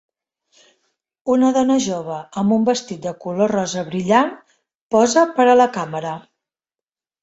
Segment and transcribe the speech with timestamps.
[1.33, 4.35] Una dona jove amb un vestit de color rosa brillant
[4.99, 6.21] posa per a la càmera.